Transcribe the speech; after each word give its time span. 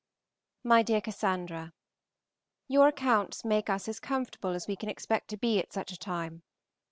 MY 0.63 0.81
DEAR 0.81 0.99
CASSANDRA, 1.01 1.73
Your 2.67 2.87
accounts 2.87 3.45
make 3.45 3.69
us 3.69 3.87
as 3.87 3.99
comfortable 3.99 4.49
as 4.55 4.67
we 4.67 4.75
can 4.75 4.89
expect 4.89 5.27
to 5.27 5.37
be 5.37 5.59
at 5.59 5.71
such 5.73 5.91
a 5.91 5.95
time. 5.99 6.41